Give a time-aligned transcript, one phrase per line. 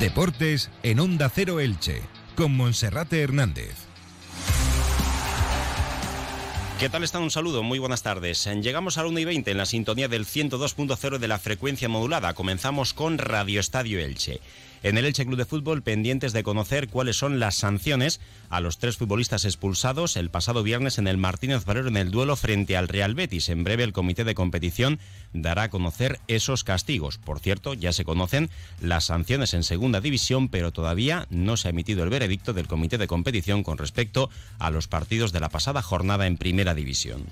[0.00, 2.00] Deportes en Onda Cero Elche,
[2.34, 3.74] con Monserrate Hernández.
[6.78, 7.22] ¿Qué tal están?
[7.22, 8.48] Un saludo, muy buenas tardes.
[8.62, 12.32] Llegamos a la 1 y 20 en la sintonía del 102.0 de la frecuencia modulada.
[12.32, 14.40] Comenzamos con Radio Estadio Elche
[14.82, 18.78] en el Elche Club de Fútbol pendientes de conocer cuáles son las sanciones a los
[18.78, 22.88] tres futbolistas expulsados el pasado viernes en el Martínez Valero en el duelo frente al
[22.88, 23.48] Real Betis.
[23.48, 24.98] En breve el comité de competición
[25.32, 27.18] dará a conocer esos castigos.
[27.18, 31.70] Por cierto, ya se conocen las sanciones en segunda división, pero todavía no se ha
[31.70, 35.82] emitido el veredicto del comité de competición con respecto a los partidos de la pasada
[35.82, 37.24] jornada en primera división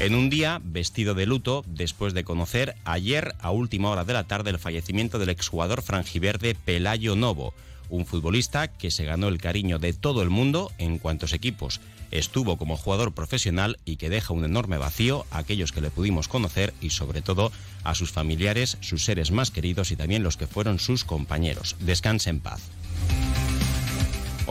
[0.00, 4.24] en un día vestido de luto después de conocer ayer a última hora de la
[4.24, 7.52] tarde el fallecimiento del exjugador franjiverde Pelayo Novo,
[7.90, 12.56] un futbolista que se ganó el cariño de todo el mundo en cuantos equipos estuvo
[12.56, 16.74] como jugador profesional y que deja un enorme vacío a aquellos que le pudimos conocer
[16.80, 17.52] y sobre todo
[17.84, 21.76] a sus familiares, sus seres más queridos y también los que fueron sus compañeros.
[21.78, 22.62] Descanse en paz.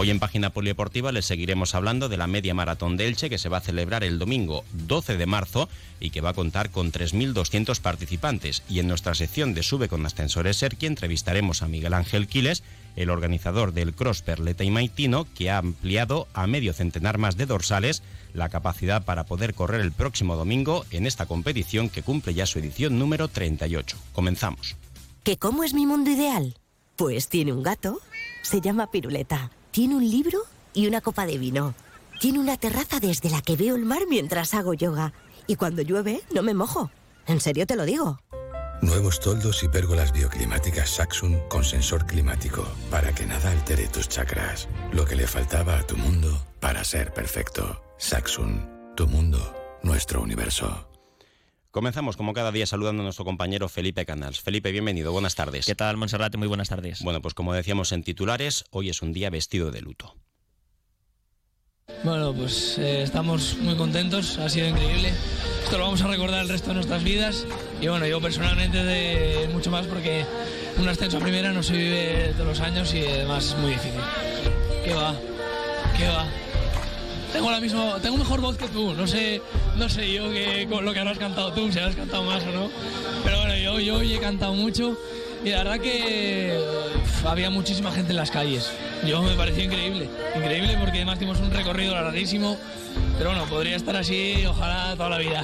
[0.02, 3.50] Hoy en Página Polideportiva les seguiremos hablando de la media maratón de Elche que se
[3.50, 5.68] va a celebrar el domingo 12 de marzo
[6.00, 8.64] y que va a contar con 3.200 participantes.
[8.70, 12.64] Y en nuestra sección de Sube con Ascensores Serki entrevistaremos a Miguel Ángel Quiles,
[12.96, 17.46] el organizador del Cross Perleta y Maitino, que ha ampliado a medio centenar más de
[17.46, 18.02] dorsales
[18.34, 22.60] la capacidad para poder correr el próximo domingo en esta competición que cumple ya su
[22.60, 23.98] edición número 38.
[24.14, 24.78] Comenzamos.
[25.24, 26.56] ¿Que cómo es mi mundo ideal?
[26.96, 28.00] Pues tiene un gato,
[28.44, 30.42] se llama Piruleta tiene un libro
[30.74, 31.74] y una copa de vino.
[32.20, 35.14] Tiene una terraza desde la que veo el mar mientras hago yoga.
[35.48, 36.92] Y cuando llueve, no me mojo.
[37.28, 38.20] En serio te lo digo.
[38.82, 44.68] Nuevos toldos y pérgolas bioclimáticas Saxon con sensor climático para que nada altere tus chakras.
[44.92, 47.82] Lo que le faltaba a tu mundo para ser perfecto.
[47.98, 49.40] Saxon, tu mundo,
[49.82, 50.89] nuestro universo.
[51.72, 54.42] Comenzamos como cada día saludando a nuestro compañero Felipe Canals.
[54.42, 55.68] Felipe, bienvenido, buenas tardes.
[55.68, 56.36] ¿Qué tal, Monserrate?
[56.36, 57.04] Muy buenas tardes.
[57.04, 60.16] Bueno, pues como decíamos en titulares, hoy es un día vestido de luto.
[62.04, 65.14] Bueno, pues eh, estamos muy contentos, ha sido increíble.
[65.64, 67.46] Esto lo vamos a recordar el resto de nuestras vidas.
[67.80, 70.26] Y bueno, yo personalmente de mucho más porque
[70.78, 74.02] un ascenso a primera no se vive todos los años y además es muy difícil.
[74.84, 75.16] ¿Qué va?
[75.96, 76.49] ¿Qué va?
[77.32, 78.94] Tengo la misma, tengo mejor voz que tú.
[78.94, 79.42] No sé,
[79.78, 82.52] no sé yo que, con lo que habrás cantado tú, si habrás cantado más o
[82.52, 82.70] no.
[83.24, 84.98] Pero bueno, yo, yo hoy he cantado mucho
[85.44, 86.58] y la verdad que
[87.26, 88.72] había muchísima gente en las calles.
[89.06, 92.58] Yo me pareció increíble, increíble porque además tuvimos un recorrido larguísimo.
[93.18, 95.44] Pero bueno, podría estar así, ojalá toda la vida.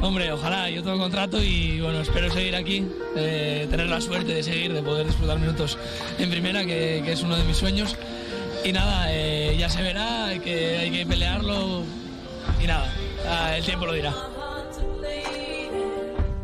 [0.00, 2.84] Hombre, ojalá, yo tengo contrato y bueno, espero seguir aquí,
[3.16, 5.78] eh, tener la suerte de seguir, de poder disfrutar minutos
[6.18, 7.96] en primera, que, que es uno de mis sueños.
[8.64, 11.82] Y nada, eh, ya se verá, que, hay que pelearlo
[12.62, 12.94] y nada,
[13.26, 14.14] ah, el tiempo lo dirá.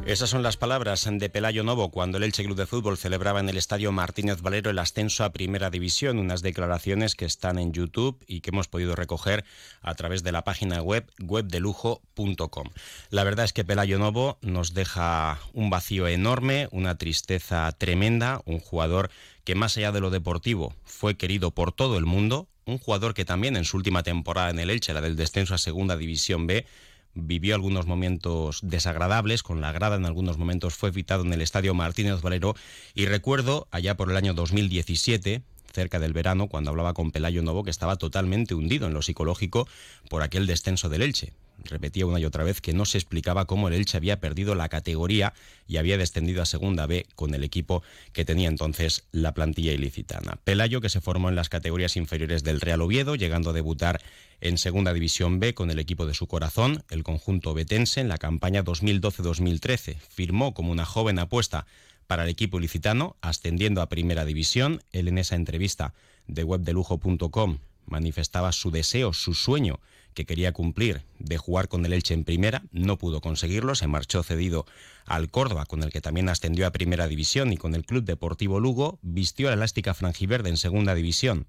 [0.08, 3.48] Esas son las palabras de Pelayo Novo cuando el Elche Club de Fútbol celebraba en
[3.50, 8.18] el Estadio Martínez Valero el ascenso a Primera División, unas declaraciones que están en YouTube
[8.26, 9.44] y que hemos podido recoger
[9.82, 12.68] a través de la página web webdelujo.com.
[13.10, 18.60] La verdad es que Pelayo Novo nos deja un vacío enorme, una tristeza tremenda, un
[18.60, 19.10] jugador
[19.48, 23.24] que más allá de lo deportivo fue querido por todo el mundo, un jugador que
[23.24, 26.66] también en su última temporada en el Elche, la del descenso a Segunda División B,
[27.14, 31.72] vivió algunos momentos desagradables, con la grada en algunos momentos fue evitado en el Estadio
[31.72, 32.56] Martínez Valero
[32.92, 35.40] y recuerdo allá por el año 2017
[35.72, 39.66] cerca del verano, cuando hablaba con Pelayo Novo, que estaba totalmente hundido en lo psicológico
[40.10, 41.32] por aquel descenso del Elche
[41.64, 44.68] repetía una y otra vez que no se explicaba cómo el Elche había perdido la
[44.68, 45.34] categoría
[45.66, 47.82] y había descendido a Segunda B con el equipo
[48.12, 50.38] que tenía entonces la plantilla ilicitana.
[50.44, 54.00] Pelayo, que se formó en las categorías inferiores del Real Oviedo, llegando a debutar
[54.40, 58.18] en Segunda División B con el equipo de su corazón, el conjunto betense, en la
[58.18, 59.96] campaña 2012-2013.
[59.96, 61.66] Firmó como una joven apuesta
[62.06, 64.82] para el equipo ilicitano, ascendiendo a Primera División.
[64.92, 65.94] Él en esa entrevista
[66.26, 69.80] de webdelujo.com manifestaba su deseo, su sueño
[70.18, 74.24] que quería cumplir de jugar con el Elche en primera, no pudo conseguirlo, se marchó
[74.24, 74.66] cedido
[75.06, 78.58] al Córdoba, con el que también ascendió a primera división, y con el Club Deportivo
[78.58, 81.46] Lugo vistió la elástica franjiverde en segunda división.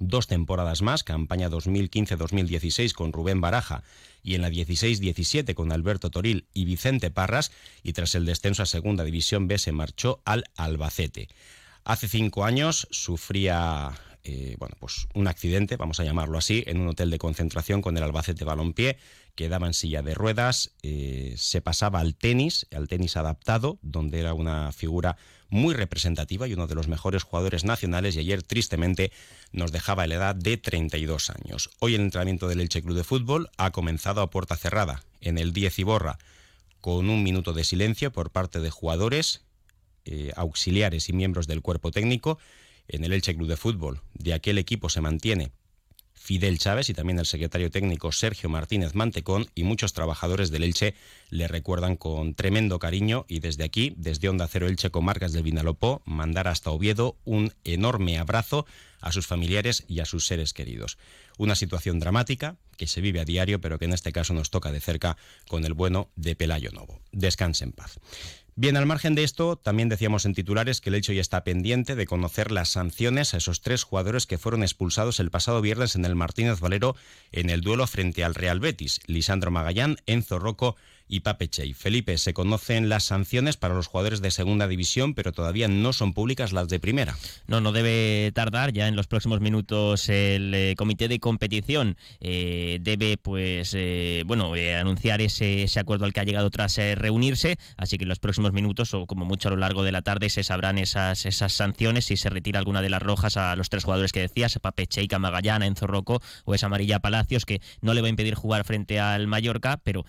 [0.00, 3.84] Dos temporadas más, campaña 2015-2016 con Rubén Baraja
[4.24, 7.52] y en la 16-17 con Alberto Toril y Vicente Parras,
[7.84, 11.28] y tras el descenso a segunda división B se marchó al Albacete.
[11.84, 13.92] Hace cinco años sufría
[14.24, 17.96] eh, bueno, pues un accidente, vamos a llamarlo así, en un hotel de concentración con
[17.96, 18.98] el Albacete Balompié,
[19.34, 24.34] quedaba en silla de ruedas, eh, se pasaba al tenis, al tenis adaptado, donde era
[24.34, 25.16] una figura
[25.48, 29.10] muy representativa y uno de los mejores jugadores nacionales y ayer tristemente
[29.52, 31.70] nos dejaba la edad de 32 años.
[31.80, 35.52] Hoy el entrenamiento del Elche Club de Fútbol ha comenzado a puerta cerrada, en el
[35.52, 36.18] 10 Iborra,
[36.80, 39.42] con un minuto de silencio por parte de jugadores
[40.06, 42.38] eh, auxiliares y miembros del cuerpo técnico.
[42.92, 45.52] En el Elche Club de Fútbol de aquel equipo se mantiene
[46.12, 50.94] Fidel Chávez y también el secretario técnico Sergio Martínez Mantecón y muchos trabajadores del Elche
[51.30, 56.02] le recuerdan con tremendo cariño y desde aquí, desde Onda Cero Elche Comarcas del Vinalopó,
[56.04, 58.66] mandar hasta Oviedo un enorme abrazo
[59.00, 60.98] a sus familiares y a sus seres queridos.
[61.38, 64.72] Una situación dramática que se vive a diario, pero que en este caso nos toca
[64.72, 65.16] de cerca
[65.48, 67.00] con el bueno de Pelayo Novo.
[67.12, 67.98] Descanse en paz.
[68.60, 71.94] Bien, al margen de esto, también decíamos en titulares que el hecho ya está pendiente
[71.94, 76.04] de conocer las sanciones a esos tres jugadores que fueron expulsados el pasado viernes en
[76.04, 76.94] el Martínez Valero
[77.32, 80.76] en el duelo frente al Real Betis, Lisandro Magallán, Enzo Rocco
[81.10, 85.66] y Pape Felipe, se conocen las sanciones para los jugadores de segunda división, pero todavía
[85.66, 87.16] no son públicas las de primera.
[87.48, 88.72] No, no debe tardar.
[88.72, 94.52] Ya en los próximos minutos el eh, comité de competición eh, debe, pues, eh, bueno,
[94.78, 97.56] anunciar ese, acuerdo al que ha llegado tras reunirse.
[97.76, 100.30] Así que en los próximos minutos, o como mucho a lo largo de la tarde,
[100.30, 103.82] se sabrán esas, esas sanciones si se retira alguna de las rojas a los tres
[103.82, 108.00] jugadores que decías, Pape Cheika, Magallana, Enzo Rocco o esa amarilla Palacios, que no le
[108.00, 110.04] va a impedir jugar frente al Mallorca, pero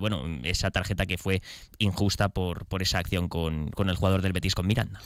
[0.00, 1.42] bueno, esa tarjeta que fue
[1.78, 5.00] injusta por, por esa acción con, con el jugador del Betis con Miranda.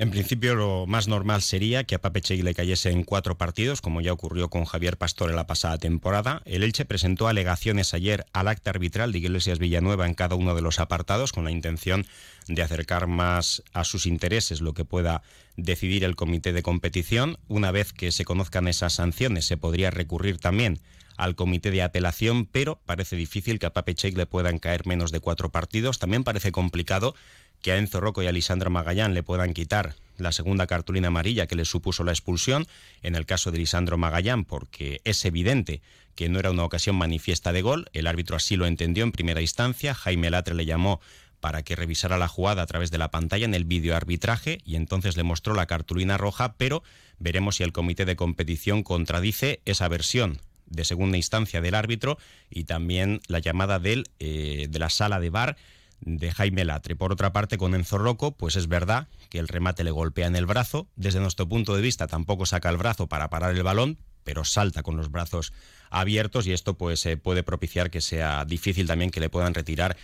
[0.00, 4.00] En principio, lo más normal sería que a Pape le cayese en cuatro partidos, como
[4.00, 6.40] ya ocurrió con Javier Pastor en la pasada temporada.
[6.44, 10.62] El Elche presentó alegaciones ayer al acta arbitral de Iglesias Villanueva en cada uno de
[10.62, 12.06] los apartados, con la intención
[12.48, 15.22] de acercar más a sus intereses lo que pueda
[15.56, 17.38] decidir el comité de competición.
[17.46, 20.80] Una vez que se conozcan esas sanciones, se podría recurrir también
[21.16, 25.12] al comité de apelación, pero parece difícil que a Pape Cheik le puedan caer menos
[25.12, 25.98] de cuatro partidos.
[25.98, 27.14] También parece complicado
[27.60, 31.46] que a Enzo Rocco y a Lisandro Magallán le puedan quitar la segunda cartulina amarilla
[31.46, 32.66] que le supuso la expulsión,
[33.02, 35.80] en el caso de Lisandro Magallán, porque es evidente
[36.14, 39.40] que no era una ocasión manifiesta de gol, el árbitro así lo entendió en primera
[39.40, 41.00] instancia, Jaime Latre le llamó
[41.40, 44.76] para que revisara la jugada a través de la pantalla en el vídeo arbitraje y
[44.76, 46.82] entonces le mostró la cartulina roja, pero
[47.18, 52.18] veremos si el comité de competición contradice esa versión de segunda instancia del árbitro
[52.50, 55.56] y también la llamada del, eh, de la sala de bar
[56.00, 56.96] de Jaime Latre.
[56.96, 60.36] Por otra parte, con Enzo Rocco, pues es verdad que el remate le golpea en
[60.36, 60.86] el brazo.
[60.96, 64.82] Desde nuestro punto de vista, tampoco saca el brazo para parar el balón, pero salta
[64.82, 65.52] con los brazos
[65.90, 69.96] abiertos y esto pues eh, puede propiciar que sea difícil también que le puedan retirar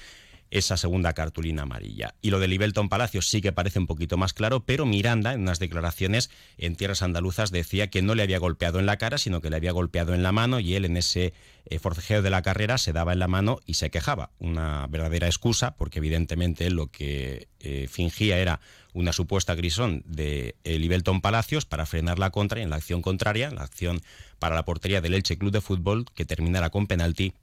[0.55, 2.15] esa segunda cartulina amarilla.
[2.23, 5.41] Y lo de Libelton Palacios sí que parece un poquito más claro, pero Miranda, en
[5.41, 9.41] unas declaraciones en tierras andaluzas, decía que no le había golpeado en la cara, sino
[9.41, 11.35] que le había golpeado en la mano y él en ese
[11.67, 14.31] eh, forcejeo de la carrera se daba en la mano y se quejaba.
[14.39, 18.61] Una verdadera excusa, porque evidentemente lo que eh, fingía era
[18.93, 23.03] una supuesta grisón de eh, Libelton Palacios para frenar la contra y en la acción
[23.03, 24.01] contraria, la acción
[24.39, 27.35] para la portería del Elche Club de Fútbol, que terminara con penalti,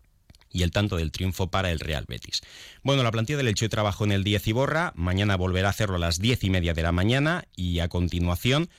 [0.52, 2.42] y el tanto del triunfo para el Real Betis.
[2.84, 5.96] Bueno, la plantilla del Elche trabajó en el 10 y borra, mañana volverá a hacerlo
[5.96, 8.70] a las 10 y media de la mañana y a continuación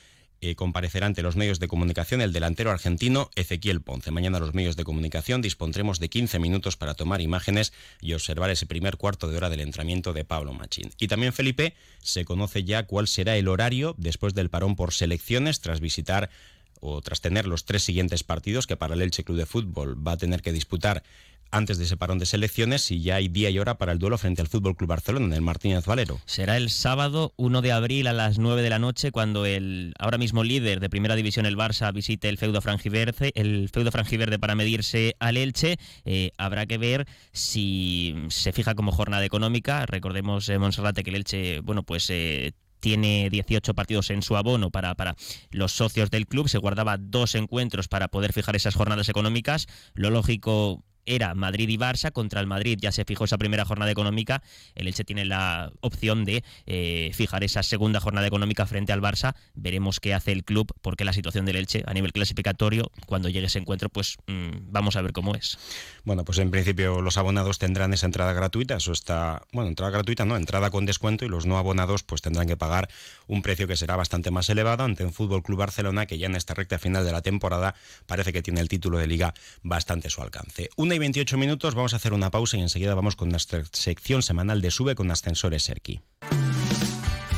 [0.45, 4.11] eh, comparecerá ante los medios de comunicación el delantero argentino Ezequiel Ponce.
[4.11, 8.67] Mañana los medios de comunicación dispondremos de 15 minutos para tomar imágenes y observar ese
[8.67, 10.91] primer cuarto de hora del entrenamiento de Pablo Machín.
[10.99, 15.61] Y también, Felipe, se conoce ya cuál será el horario después del parón por selecciones
[15.61, 16.29] tras visitar
[16.81, 20.13] o tras tener los tres siguientes partidos que para el Elche Club de Fútbol va
[20.13, 21.05] a tener que disputar
[21.53, 24.19] antes de ese parón de selecciones y ya hay día y hora para el duelo
[24.19, 26.19] frente al Fútbol Club Barcelona en el Martínez Valero.
[26.25, 30.19] Será el sábado 1 de abril a las 9 de la noche cuando el ahora
[30.19, 34.55] mismo líder de Primera División el Barça visite el feudo frangiverde, el feudo frangiverde para
[34.55, 35.77] medirse al Elche.
[36.05, 39.85] Eh, habrá que ver si se fija como jornada económica.
[39.87, 44.71] Recordemos eh, Monserrate que el Elche, bueno, pues eh, tiene 18 partidos en su abono
[44.71, 45.15] para, para
[45.51, 49.69] los socios del club, se guardaba dos encuentros para poder fijar esas jornadas económicas.
[49.95, 52.13] Lo lógico era Madrid y Barça.
[52.13, 54.43] Contra el Madrid ya se fijó esa primera jornada económica.
[54.75, 59.35] El Elche tiene la opción de eh, fijar esa segunda jornada económica frente al Barça.
[59.55, 63.47] Veremos qué hace el club, porque la situación del Elche a nivel clasificatorio, cuando llegue
[63.47, 65.59] ese encuentro, pues mm, vamos a ver cómo es.
[66.05, 68.77] Bueno, pues en principio los abonados tendrán esa entrada gratuita.
[68.77, 72.47] Eso está, bueno, entrada gratuita no, entrada con descuento y los no abonados pues tendrán
[72.47, 72.89] que pagar
[73.27, 76.37] un precio que será bastante más elevado ante un Fútbol Club Barcelona que ya en
[76.37, 77.75] esta recta final de la temporada
[78.07, 81.93] parece que tiene el título de liga bastante a su alcance y 28 minutos, vamos
[81.93, 85.63] a hacer una pausa y enseguida vamos con nuestra sección semanal de Sube con Ascensores
[85.63, 86.01] Serki.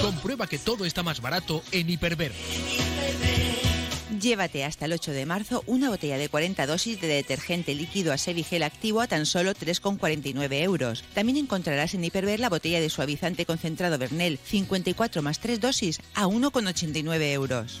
[0.00, 2.32] Comprueba que todo está más barato en Hiperver.
[4.20, 8.18] Llévate hasta el 8 de marzo una botella de 40 dosis de detergente líquido a
[8.18, 11.04] gel activo a tan solo 3,49 euros.
[11.14, 16.26] También encontrarás en Hiperver la botella de suavizante concentrado Bernel 54 más 3 dosis a
[16.26, 17.80] 1,89 euros.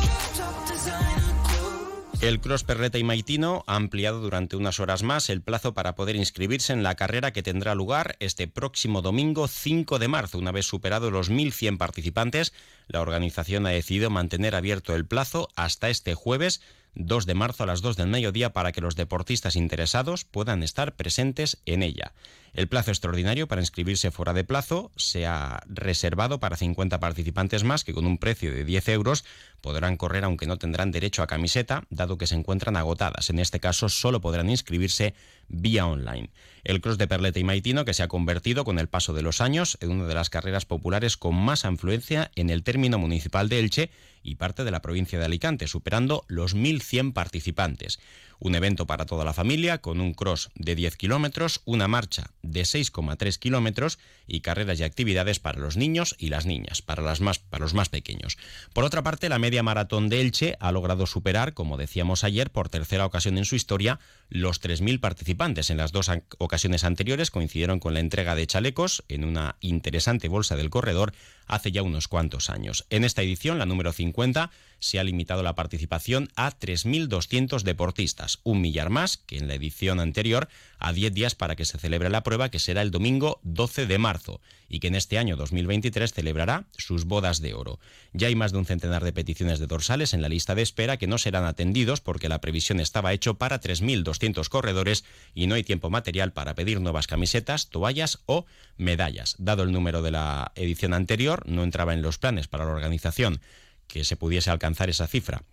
[2.21, 6.15] El Cross Perreta y Maitino ha ampliado durante unas horas más el plazo para poder
[6.15, 10.37] inscribirse en la carrera que tendrá lugar este próximo domingo 5 de marzo.
[10.37, 12.53] Una vez superados los 1.100 participantes,
[12.87, 16.61] la organización ha decidido mantener abierto el plazo hasta este jueves
[16.93, 20.95] 2 de marzo a las 2 del mediodía para que los deportistas interesados puedan estar
[20.95, 22.13] presentes en ella.
[22.53, 27.85] El plazo extraordinario para inscribirse fuera de plazo se ha reservado para 50 participantes más
[27.85, 29.23] que con un precio de 10 euros
[29.61, 33.29] podrán correr aunque no tendrán derecho a camiseta, dado que se encuentran agotadas.
[33.29, 35.13] En este caso solo podrán inscribirse
[35.47, 36.29] vía online.
[36.63, 39.39] El Cross de Perleta y Maitino, que se ha convertido con el paso de los
[39.39, 43.59] años en una de las carreras populares con más afluencia en el término municipal de
[43.59, 43.91] Elche
[44.23, 47.99] y parte de la provincia de Alicante, superando los 1.100 participantes.
[48.43, 52.61] Un evento para toda la familia con un cross de 10 kilómetros, una marcha de
[52.61, 57.37] 6,3 kilómetros y carreras y actividades para los niños y las niñas, para, las más,
[57.37, 58.39] para los más pequeños.
[58.73, 62.67] Por otra parte, la media maratón de Elche ha logrado superar, como decíamos ayer, por
[62.67, 65.69] tercera ocasión en su historia, los 3.000 participantes.
[65.69, 70.55] En las dos ocasiones anteriores coincidieron con la entrega de chalecos en una interesante bolsa
[70.55, 71.13] del corredor
[71.51, 72.85] hace ya unos cuantos años.
[72.89, 78.61] En esta edición, la número 50, se ha limitado la participación a 3.200 deportistas, un
[78.61, 80.47] millar más que en la edición anterior,
[80.79, 83.97] a 10 días para que se celebre la prueba que será el domingo 12 de
[83.97, 87.79] marzo y que en este año 2023 celebrará sus bodas de oro.
[88.13, 90.95] Ya hay más de un centenar de peticiones de dorsales en la lista de espera
[90.97, 95.03] que no serán atendidos porque la previsión estaba hecho para 3.200 corredores
[95.35, 98.45] y no hay tiempo material para pedir nuevas camisetas, toallas o
[98.77, 99.35] medallas.
[99.37, 103.41] Dado el número de la edición anterior, no entraba en los planes para la organización
[103.87, 105.43] que se pudiese alcanzar esa cifra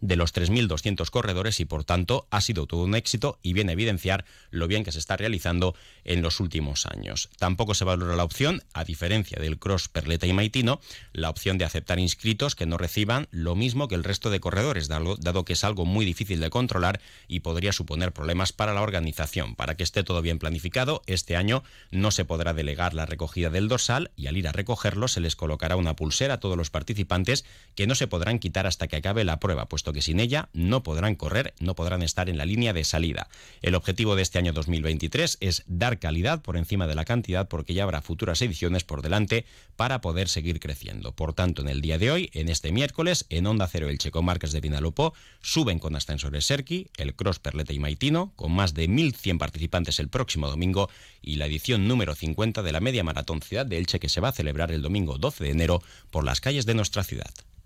[0.00, 3.74] de los 3.200 corredores y por tanto ha sido todo un éxito y viene a
[3.74, 5.74] evidenciar lo bien que se está realizando
[6.04, 7.28] en los últimos años.
[7.38, 10.80] Tampoco se valora la opción, a diferencia del Cross Perleta y Maitino,
[11.12, 14.88] la opción de aceptar inscritos que no reciban lo mismo que el resto de corredores,
[14.88, 19.54] dado, que es algo muy difícil de controlar y podría suponer problemas para la organización.
[19.54, 23.68] Para que esté todo bien planificado, este año no se podrá delegar la recogida del
[23.68, 27.44] dorsal y al ir a recogerlo se les colocará una pulsera a todos los participantes
[27.74, 31.14] que no se podrán quitar hasta que acabe la prueba, que sin ella no podrán
[31.14, 33.28] correr, no podrán estar en la línea de salida.
[33.62, 37.74] El objetivo de este año 2023 es dar calidad por encima de la cantidad porque
[37.74, 39.44] ya habrá futuras ediciones por delante
[39.76, 41.12] para poder seguir creciendo.
[41.12, 44.22] Por tanto, en el día de hoy, en este miércoles, en Onda Cero El Checo
[44.22, 48.88] Marcas de Vinalopó, suben con ascensores Serki, el Cross Perleta y Maitino, con más de
[48.88, 50.90] 1.100 participantes el próximo domingo
[51.22, 54.28] y la edición número 50 de la Media Maratón Ciudad de Elche que se va
[54.28, 57.30] a celebrar el domingo 12 de enero por las calles de nuestra ciudad.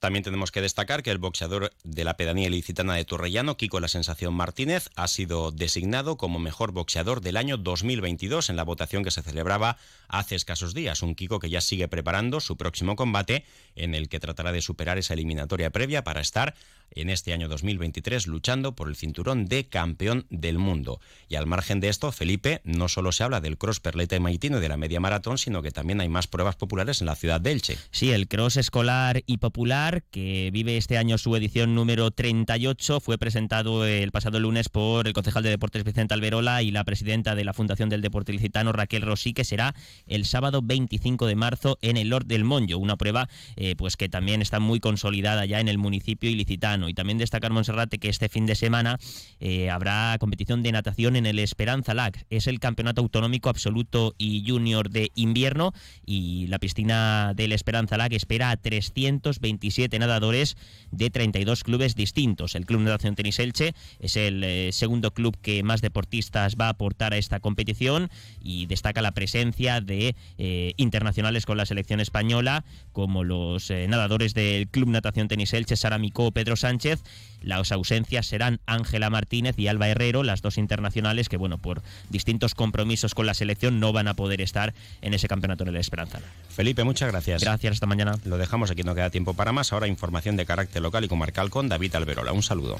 [0.00, 3.88] También tenemos que destacar que el boxeador de la pedanía ilicitana de Torrellano, Kiko La
[3.88, 9.10] Sensación Martínez, ha sido designado como mejor boxeador del año 2022 en la votación que
[9.10, 9.76] se celebraba
[10.08, 11.02] hace escasos días.
[11.02, 13.44] Un Kiko que ya sigue preparando su próximo combate
[13.76, 16.54] en el que tratará de superar esa eliminatoria previa para estar
[16.92, 21.00] en este año 2023 luchando por el cinturón de campeón del mundo.
[21.28, 24.58] Y al margen de esto, Felipe, no solo se habla del cross perleta y maitino
[24.58, 27.40] y de la media maratón, sino que también hay más pruebas populares en la ciudad
[27.40, 27.78] de Elche.
[27.90, 33.18] Sí, el cross escolar y popular, que vive este año su edición número 38, fue
[33.18, 37.44] presentado el pasado lunes por el concejal de Deportes Vicente Alberola y la presidenta de
[37.44, 39.74] la Fundación del Deporte Ilicitano, Raquel Rosí, que será
[40.06, 44.08] el sábado 25 de marzo en el Lord del Monjo, una prueba eh, pues que
[44.08, 46.79] también está muy consolidada ya en el municipio ilicitano.
[46.88, 48.98] Y también destacar, Monserrate, que este fin de semana
[49.40, 52.26] eh, habrá competición de natación en el Esperanza Lac.
[52.30, 55.72] Es el campeonato autonómico absoluto y junior de invierno
[56.06, 60.56] y la piscina del Esperanza Lac espera a 327 nadadores
[60.90, 62.54] de 32 clubes distintos.
[62.54, 66.70] El Club Natación Tenis Elche es el eh, segundo club que más deportistas va a
[66.70, 68.10] aportar a esta competición
[68.40, 74.34] y destaca la presencia de eh, internacionales con la selección española, como los eh, nadadores
[74.34, 77.02] del Club Natación Tenis Elche, Sara Micó, Pedro Sánchez.
[77.42, 82.54] Las ausencias serán Ángela Martínez y Alba Herrero, las dos internacionales que, bueno, por distintos
[82.54, 86.20] compromisos con la selección no van a poder estar en ese campeonato en el Esperanza.
[86.50, 87.42] Felipe, muchas gracias.
[87.42, 88.18] Gracias, hasta mañana.
[88.24, 89.72] Lo dejamos aquí, no queda tiempo para más.
[89.72, 92.32] Ahora información de carácter local y comarcal con David Alberola.
[92.32, 92.78] Un saludo.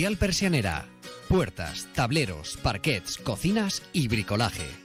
[0.00, 0.86] Comercial Persianera.
[1.28, 4.79] Puertas, tableros, parquets, cocinas y bricolaje